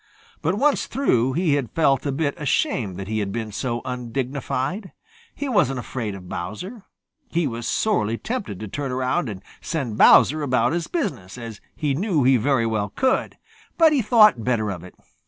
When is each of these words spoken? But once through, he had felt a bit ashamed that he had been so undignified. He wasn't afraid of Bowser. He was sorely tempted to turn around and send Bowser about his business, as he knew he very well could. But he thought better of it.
But 0.41 0.55
once 0.57 0.87
through, 0.87 1.33
he 1.33 1.53
had 1.53 1.69
felt 1.73 2.07
a 2.07 2.11
bit 2.11 2.33
ashamed 2.39 2.97
that 2.97 3.07
he 3.07 3.19
had 3.19 3.31
been 3.31 3.51
so 3.51 3.81
undignified. 3.85 4.93
He 5.35 5.47
wasn't 5.47 5.77
afraid 5.77 6.15
of 6.15 6.27
Bowser. 6.27 6.85
He 7.29 7.45
was 7.45 7.67
sorely 7.67 8.17
tempted 8.17 8.59
to 8.61 8.67
turn 8.67 8.91
around 8.91 9.29
and 9.29 9.43
send 9.61 9.99
Bowser 9.99 10.41
about 10.41 10.73
his 10.73 10.87
business, 10.87 11.37
as 11.37 11.61
he 11.75 11.93
knew 11.93 12.23
he 12.23 12.35
very 12.37 12.65
well 12.65 12.89
could. 12.89 13.37
But 13.77 13.93
he 13.93 14.01
thought 14.01 14.43
better 14.43 14.71
of 14.71 14.83
it. 14.83 14.95